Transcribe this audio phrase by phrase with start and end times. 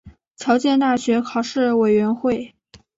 [0.35, 2.55] 剑桥大学考试委员会